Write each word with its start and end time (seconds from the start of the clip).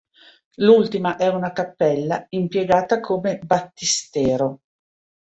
L'ultima 0.55 1.15
è 1.15 1.27
una 1.27 1.51
cappella 1.51 2.25
impiegata 2.29 2.99
come 2.99 3.37
battistero. 3.37 4.61